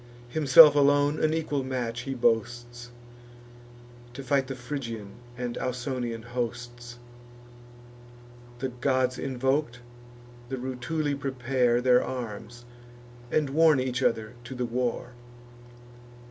Himself 0.29 0.73
alone 0.73 1.23
an 1.23 1.31
equal 1.31 1.63
match 1.63 2.01
he 2.09 2.15
boasts, 2.15 2.89
To 4.13 4.23
fight 4.23 4.47
the 4.47 4.55
Phrygian 4.55 5.11
and 5.37 5.59
Ausonian 5.59 6.23
hosts. 6.23 6.97
The 8.57 8.69
gods 8.69 9.19
invok'd, 9.19 9.77
the 10.49 10.57
Rutuli 10.57 11.13
prepare 11.13 11.81
Their 11.81 12.03
arms, 12.03 12.65
and 13.29 13.51
warn 13.51 13.79
each 13.79 14.01
other 14.01 14.33
to 14.45 14.55
the 14.55 14.65
war. 14.65 15.13